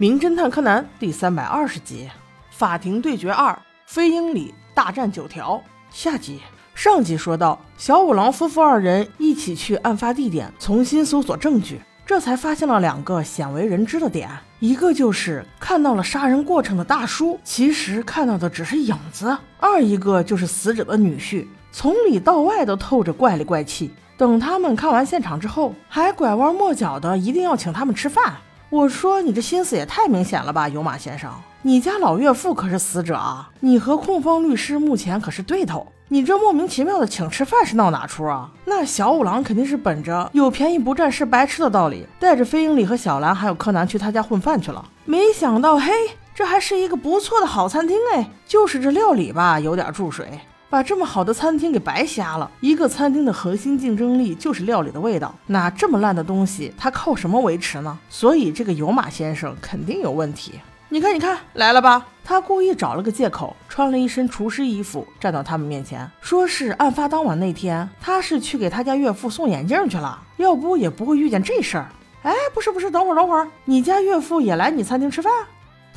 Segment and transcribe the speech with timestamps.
[0.00, 2.08] 名侦探柯南》第三百二十集
[2.56, 5.56] 《法庭对决二：飞鹰里大战九条》
[5.90, 6.38] 下集。
[6.72, 14.30] 上集说到，小五郎夫妇二人一起去案发地点重新搜索证据，这才发现了两个鲜为人知的点：
[14.60, 23.90] 一个就是看到了杀人过程的大叔，其实看到的只是影子；二一个就是死者的女婿，从里到外都透着怪里怪气。
[24.16, 28.36] 等他们看完现场之后，还拐弯抹角的一定要请他们吃饭。
[28.70, 31.32] 我说你这心思也太明显了吧，有马先生，
[31.62, 38.50] 你家老岳父可是死者啊，你和控方律师目前可是对头，你这莫名其妙的请吃饭是闹哪出啊？
[38.66, 44.84] 那小五郎肯定是本着有便宜不占是白吃的道理，带着飞鹰里和小兰还有柯南去他家混饭去了。
[45.06, 45.90] 没想到，嘿，
[46.34, 50.38] 这还是一个不错的好餐厅哎，就是这料理吧，有点注水。
[50.70, 52.50] 把这么好的餐厅给白瞎了。
[52.60, 57.98] 一个餐厅的核心竞争力就是料理的味道，那这么烂的东西，它靠什么维持呢？
[58.10, 60.60] 所以这个有马先生肯定有问题。
[60.90, 62.06] 你看，你看，来了吧？
[62.24, 71.88] 他故意找了个借口，穿了一身厨师衣服，站到他们面前，说是案发当晚那天，他是去给他家岳父送眼镜去了，要不也不会遇见这事儿。
[72.22, 75.32] 哎，不是不是，等会儿等会儿，你家岳父也来你餐厅吃饭？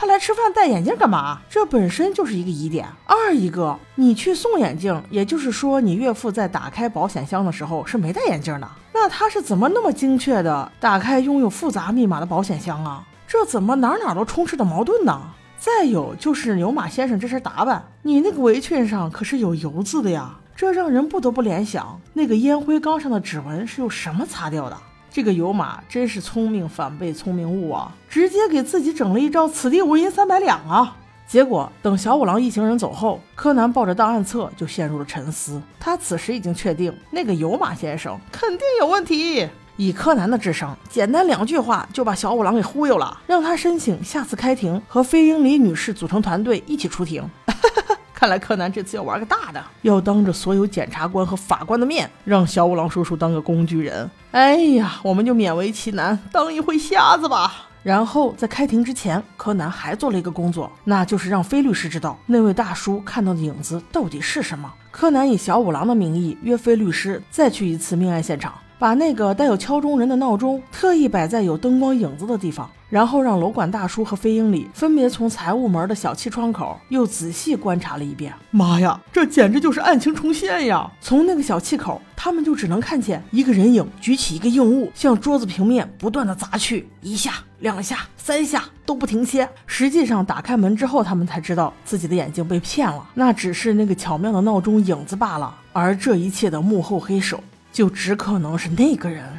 [0.00, 1.40] 他来吃饭戴眼镜干嘛？
[1.50, 2.86] 这本身就是一个疑点。
[3.04, 8.70] 二一个，你去送眼镜，也就是说你岳父在打开保险箱的时候是没戴眼镜的。
[8.94, 13.04] 那他是怎么那么精确的打开拥有复杂密码的保险箱啊？
[13.26, 15.20] 这怎么哪哪都充斥着矛盾呢？
[15.58, 24.76] 再有就是牛马先生这身打扮，你那个围裙上可是有油渍的呀，这让人不得不联想，那个烟灰缸上的指纹是用什么擦掉的？
[25.10, 27.92] 这个有马真是聪明反被聪明误啊！
[28.08, 30.96] 直接给自己整了一招“此地无银三百两”啊！
[31.26, 35.60] 结果等小五郎一行人走后，柯南抱着档案册就陷入了沉思。
[35.78, 39.48] 他此时已经确定，那个有马先生肯定有问题。
[39.76, 47.22] 以柯南的智商，简单两句话就把小五郎给忽悠了，让他申请下次开庭和飞鹰里女士组成团队一起出庭。
[48.18, 54.10] 看来柯南这次要玩个大的，要当着所有检察官和法官的面，让小五郎叔叔当个工具人。
[54.32, 57.68] 哎呀，我们就勉为其难当一回瞎子吧。
[57.84, 64.68] 然后在开庭之前，柯南还做了一个工作，那就是让菲律师知道那位大叔看到的影子到底是什么。
[64.90, 68.52] 柯南以小五郎的名义约菲律师再去一次命案现场。
[68.78, 78.32] 把那个带有敲钟人的闹钟特意摆在有灯光影子的地方，然后让楼管大叔和飞鹰里分别从财务门的小气窗口又仔细观察了一遍。
[78.52, 80.88] 妈呀，这简直就是案情重现呀！
[81.00, 89.48] 从那个小气口，他们就只能看见一个人影举起一个硬物，向桌子平面不断的砸去，一下、两下、三下都不停歇。
[89.66, 95.52] 实际上，打开门之后，他们才知道自己的眼睛被骗了，那只是那个巧妙的闹钟影子罢了。
[95.72, 97.42] 而这一切的幕后黑手。
[97.78, 99.38] 就只可能是那个人。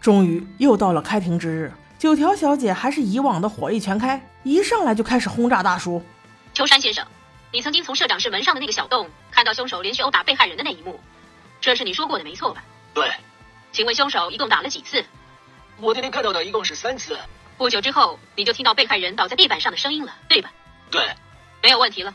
[0.00, 6.00] 终于又到了开庭之日，九条小姐还是以往的火力全开，一上来就开始轰炸大叔。
[6.54, 7.04] 秋山先生，
[7.50, 11.00] 你曾经从社长室门上的那个小洞看到凶手连续殴打被害人的那一幕，
[11.60, 12.62] 这是你说过的没错吧？
[12.94, 13.10] 对。
[13.72, 15.04] 请问凶手一共打了几次？
[15.78, 17.18] 我那天看到的一共是三次。
[17.58, 20.52] 不久之后，你就听到被害人倒在地板上的声音了，对吧？
[20.88, 21.02] 对。
[21.60, 22.14] 没有问题了。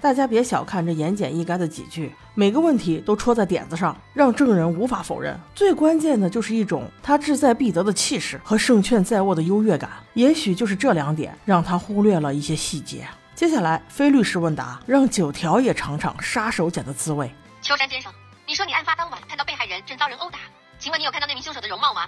[0.00, 5.38] 大家别小看这言简意赅的几句，每个问题都戳在点子上，让证人无法否认。
[5.56, 9.90] 最关键的就是一种他志在必得的气势和胜券在握的优越感。
[10.14, 13.08] 也许就是这两点让他忽略了一些细节。
[13.34, 17.28] 接下来，非律师问答，让九条也尝尝杀手锏的滋味。
[17.60, 18.12] 秋山先生，
[18.46, 20.38] 你说你案发当晚看到被害人正遭人殴打，
[20.78, 22.06] 请问你有看到那名凶手的容貌吗？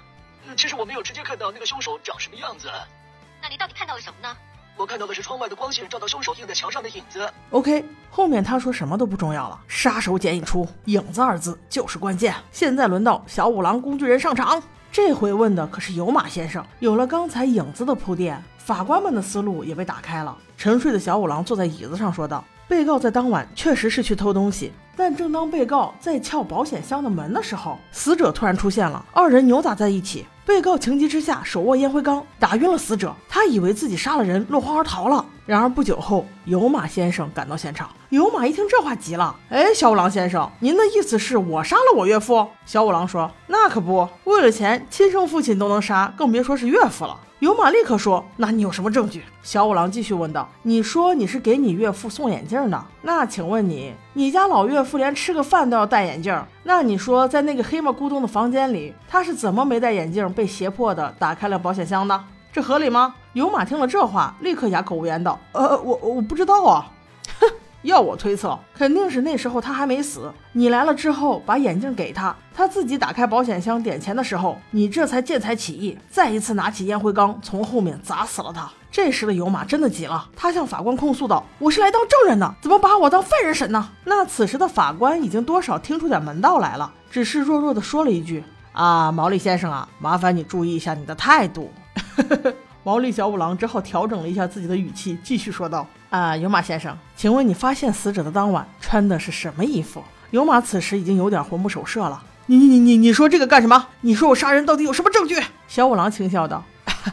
[0.56, 2.68] 其实我没有直接看到那个凶手长什么样子。
[3.42, 4.36] 那你到底看到了什么呢？
[4.80, 7.30] 我看到的是窗外的光线照到凶手印在墙上的影子。
[7.50, 12.34] OK，后面他说什么都不重要了，杀手锏一出，影子二字就是关键。
[12.50, 16.64] 现在轮到小五郎工具人上场，这回问的可是有马先生。
[16.78, 20.34] 有了刚才影子的铺垫，法官们的思路也被打开了。
[20.56, 35.24] 沉睡的小五郎坐在椅子上说道：“被告在当晚确实是去偷东西，但正当被告在撬保险箱的门的时候，死者突然出现了，二人扭打在一起。”被告情急之下手握烟灰缸打晕了死者，他以为自己杀了人，落荒而逃了。
[35.50, 37.90] 然而不久后，有马先生赶到现场。
[38.10, 62.22] 有马一听这话急了：“哎，小五郎先生，您的意思是我杀了我岳父？”小五郎说：“那可不，为了钱，亲生父亲都能杀，更别说是岳父了。”有马立刻说：“那你有什么证据？”小五郎继续问道：“你说你是给你岳父送眼镜的，那请问你，你家老岳父连吃个饭都要戴眼镜，那你说在那个黑嘛咕咚的房间里，他是怎么没戴眼镜被胁迫的打开了保险箱的？
[62.52, 66.90] 这合理吗？”有马听了这话，立刻哑口无言道：“呃，我我不知道啊。”
[67.38, 67.46] 哼，
[67.82, 70.32] 要我推测，肯定是那时候他还没死。
[70.52, 78.68] 你来了之后，把眼镜给他，他自己打开保险箱点钱的时候，你这才见财起意，再一次拿起烟灰缸从后面砸死了他。
[78.90, 88.42] 这时的尤马真的急了，他向法官控诉道：“我是来当证人的，怎么把我当犯人审呢？”那此时的法官已经多少听出点门道来了，只是弱弱的说了一句
[88.74, 91.70] ：“啊，毛利先生啊，麻烦你注意一下你的态度。”
[92.82, 102.22] 毛利小五郎只好调整了一下自己的语气，继续说道：“啊，有马先生，请问你发现死者的当晚穿的是什么衣服？”有马此时已经有点魂不守舍了。
[102.46, 103.88] 你你你你你说这个干什么？
[104.00, 105.36] 你说我杀人到底有什么证据？
[105.68, 106.64] 小五郎轻笑道：“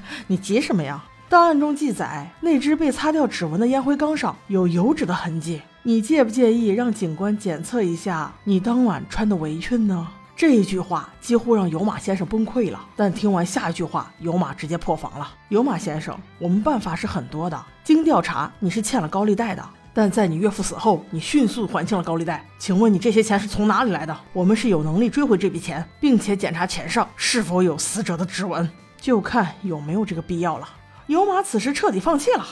[0.28, 1.04] 你急什么呀？
[1.30, 5.62] 档案中记载，那只被擦掉指纹的烟灰缸上有油脂的痕迹。
[5.84, 10.08] 你介不介意让警官检测一下你当晚穿的围裙呢？”
[10.38, 15.28] 这一句话几乎让有马先生崩溃了，但听完下一句话，有马直接破防了。
[15.50, 17.60] 有马先生，我们办法是很多的。
[17.84, 22.46] 经调查，你是欠了高利贷的，但在你岳父死后，你迅速还清了高利贷。
[22.60, 24.16] 请问你这些钱是从哪里来的？
[24.32, 28.70] 我们是有能力追回这笔钱，并且检查钱上是否有死者的指纹，
[29.02, 30.70] 就看有没有这个必要了。
[31.08, 32.46] 有马此时彻底放弃了，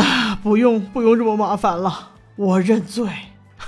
[0.00, 3.08] 啊，不用不用这么麻烦了，我认罪。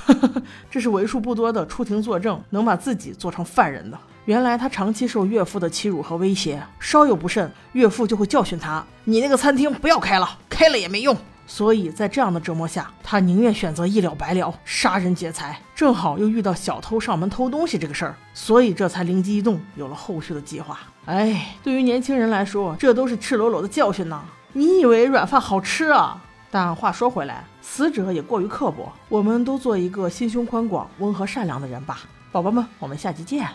[0.70, 3.98] 这是为数不多的出庭作证能把自己做成犯人的。
[4.24, 11.16] 原来他长期受岳父的欺辱和威胁，稍有不慎，岳父就会教训他：“你那个餐厅不要开了，开了也没用。”
[11.46, 15.60] 所以在这样的折磨下，他宁愿选择一了百了，杀人劫财。
[15.74, 20.80] 正好又遇到小偷上门偷东西这个事儿，所以这才灵机一动，有了后续的计划。
[21.04, 24.22] 哎，对于年轻人来说，这都是赤裸裸的教训呐！
[24.54, 26.24] 你以为软饭好吃啊？
[26.54, 33.48] 但话说回来，死者也过于刻薄，我们都做一个心胸宽广、温和善良的人吧，宝宝们，我们下期见。